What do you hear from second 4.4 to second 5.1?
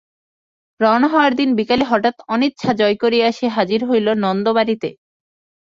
বাড়িতে।